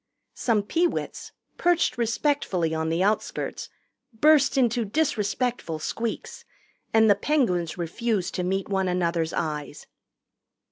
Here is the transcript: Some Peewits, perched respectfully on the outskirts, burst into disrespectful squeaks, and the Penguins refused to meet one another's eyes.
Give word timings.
Some 0.33 0.63
Peewits, 0.63 1.31
perched 1.57 1.95
respectfully 1.95 2.73
on 2.73 2.89
the 2.89 3.03
outskirts, 3.03 3.69
burst 4.11 4.57
into 4.57 4.83
disrespectful 4.83 5.77
squeaks, 5.77 6.43
and 6.91 7.07
the 7.07 7.13
Penguins 7.13 7.77
refused 7.77 8.33
to 8.33 8.43
meet 8.43 8.67
one 8.67 8.87
another's 8.87 9.31
eyes. 9.31 9.85